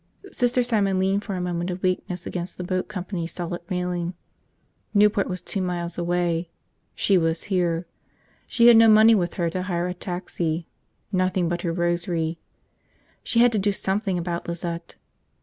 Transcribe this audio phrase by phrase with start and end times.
[0.31, 4.15] Sister Simon leaned for a moment of weakness against the boat company's solid railing.
[4.95, 6.49] Newport was two miles away.
[6.95, 7.85] She was here.
[8.47, 10.65] She had no money with her to hire a taxi,
[11.11, 12.39] nothing but her rosary.
[13.21, 14.95] She had to do something about Lizette.